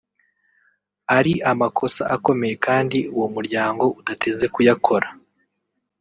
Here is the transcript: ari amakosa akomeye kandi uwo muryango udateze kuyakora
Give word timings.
ari 1.17 1.33
amakosa 1.51 2.01
akomeye 2.15 2.55
kandi 2.65 2.97
uwo 3.15 3.27
muryango 3.35 3.83
udateze 3.99 4.45
kuyakora 4.53 5.07